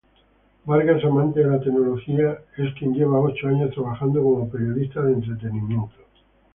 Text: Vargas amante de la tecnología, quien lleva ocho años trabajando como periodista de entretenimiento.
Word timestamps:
Vargas 0.65 1.03
amante 1.05 1.41
de 1.43 1.49
la 1.51 1.59
tecnología, 1.61 2.41
quien 2.55 2.95
lleva 2.95 3.19
ocho 3.19 3.47
años 3.49 3.69
trabajando 3.69 4.23
como 4.23 4.49
periodista 4.49 4.99
de 5.03 5.13
entretenimiento. 5.13 5.93